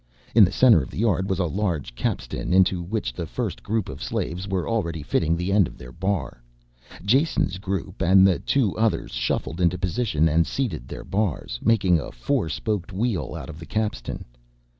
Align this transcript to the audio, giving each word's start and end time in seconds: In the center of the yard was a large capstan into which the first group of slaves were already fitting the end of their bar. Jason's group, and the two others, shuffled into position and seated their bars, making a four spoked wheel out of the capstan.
In 0.33 0.43
the 0.43 0.51
center 0.51 0.81
of 0.81 0.89
the 0.89 0.97
yard 0.97 1.29
was 1.29 1.37
a 1.37 1.45
large 1.45 1.93
capstan 1.93 2.53
into 2.53 2.81
which 2.81 3.13
the 3.13 3.27
first 3.27 3.61
group 3.61 3.87
of 3.87 4.01
slaves 4.01 4.47
were 4.47 4.67
already 4.67 5.03
fitting 5.03 5.37
the 5.37 5.51
end 5.51 5.67
of 5.67 5.77
their 5.77 5.91
bar. 5.91 6.41
Jason's 7.05 7.59
group, 7.59 8.01
and 8.01 8.25
the 8.25 8.39
two 8.39 8.75
others, 8.79 9.11
shuffled 9.11 9.61
into 9.61 9.77
position 9.77 10.27
and 10.27 10.47
seated 10.47 10.87
their 10.87 11.03
bars, 11.03 11.59
making 11.63 11.99
a 11.99 12.11
four 12.11 12.49
spoked 12.49 12.91
wheel 12.91 13.35
out 13.35 13.47
of 13.47 13.59
the 13.59 13.65
capstan. 13.67 14.25